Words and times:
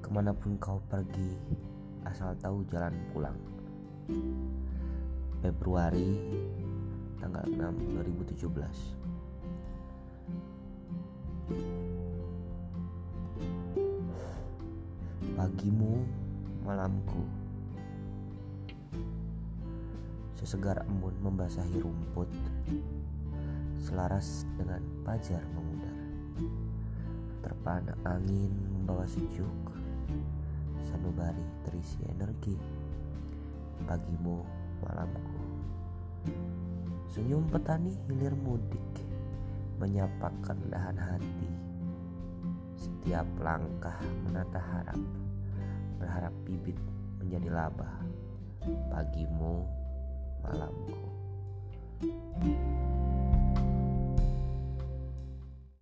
Ke 0.00 0.08
mana 0.08 0.32
pun 0.32 0.56
kau 0.56 0.80
pergi, 0.88 1.36
asal 2.08 2.32
tahu 2.40 2.64
jalan 2.64 2.96
pulang. 3.12 3.36
Februari 5.44 6.16
tanggal 7.20 7.44
6 7.44 8.40
2017 8.40 8.40
Pagimu, 15.36 16.08
malamku. 16.64 17.20
Sesegar 20.40 20.88
embun 20.88 21.12
membasahi 21.20 21.84
rumput 21.84 22.32
Selaras 23.76 24.48
dengan 24.56 24.80
pajar 25.04 25.44
memudar 25.52 25.92
Terpana 27.64 27.96
angin 28.04 28.52
membawa 28.76 29.08
sejuk 29.08 29.72
Sanubari 30.84 31.40
terisi 31.64 31.96
energi 32.12 32.60
Pagimu, 33.88 34.44
malamku. 34.84 35.40
Senyum 37.08 37.48
petani 37.48 37.96
hilir 38.04 38.36
mudik 38.36 38.84
Menyapakan 39.80 40.60
dahan 40.68 41.00
hati. 41.00 41.48
Setiap 42.76 43.24
langkah 43.40 43.96
menata 44.28 44.60
harap 44.60 45.00
Berharap 45.96 46.36
bibit 46.44 46.76
menjadi 47.16 47.48
laba 47.48 47.96
Pagimu 48.92 49.64